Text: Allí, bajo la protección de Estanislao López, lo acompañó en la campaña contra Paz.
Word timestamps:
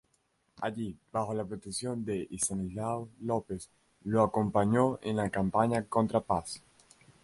Allí, 0.61 0.97
bajo 1.13 1.31
la 1.35 1.45
protección 1.45 2.03
de 2.03 2.27
Estanislao 2.31 3.07
López, 3.19 3.69
lo 4.05 4.23
acompañó 4.23 4.97
en 5.03 5.17
la 5.17 5.29
campaña 5.29 5.83
contra 5.85 6.21
Paz. 6.21 6.59